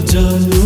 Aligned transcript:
जानो 0.00 0.65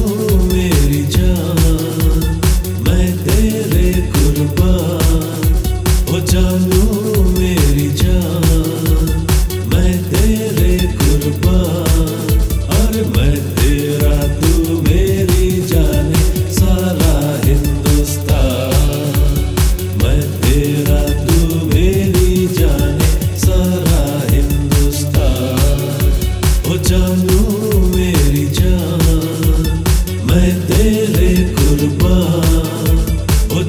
ओ 32.10 33.62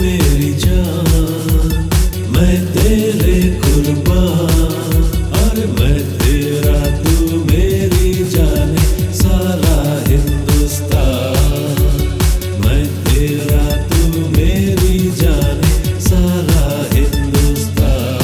मेरी 0.00 0.52
जान, 0.54 1.88
मैं 2.30 2.56
तेरे 2.72 3.40
कुर्बान, 3.60 5.02
और 5.32 5.66
मैं 5.80 5.98
तेरा 6.18 6.80
तू 7.02 7.44
मेरी 7.44 8.12
जाने, 8.24 8.84
सारा 9.14 9.76
हिंदुस्तान। 10.08 11.78
मैं 12.64 12.84
तेरा 13.04 13.76
तू 13.86 14.00
मेरी 14.28 15.10
जाने, 15.10 16.00
सारा 16.00 16.64
हिंदुस्तान। 16.94 18.20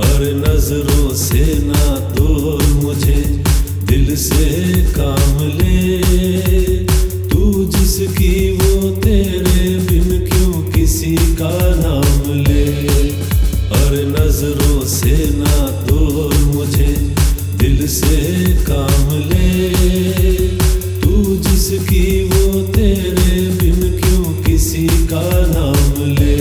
हर 0.00 0.20
नज़रों 0.34 1.14
से 1.14 1.44
ना 1.62 1.98
तोड़ 2.16 2.62
मुझे 2.84 3.43
दिल 3.94 4.16
से 4.16 4.72
काम 4.98 5.38
ले। 5.42 5.98
तू 7.28 7.64
जिसकी 7.64 8.50
वो 8.50 8.90
तेरे 8.90 9.78
बिन 9.78 10.26
क्यों 10.26 10.72
किसी 10.72 11.16
का 11.16 11.58
नाम 11.62 12.32
ले? 12.32 12.90
और 13.68 13.92
नज़रों 14.06 14.84
से 14.84 15.30
ना 15.30 15.86
तो 15.86 16.30
मुझे, 16.30 17.14
दिल 17.58 17.88
से 17.88 18.44
काम 18.64 19.14
ले। 19.14 19.68
तू 21.00 21.36
जिसकी 21.36 22.24
वो 22.24 22.62
तेरे 22.62 23.48
बिन 23.48 24.00
क्यों 24.00 24.42
किसी 24.42 24.86
का 24.86 25.46
नाम 25.46 26.12
ले? 26.12 26.36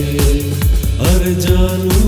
अरे 1.10 1.36
जानू 1.36 2.03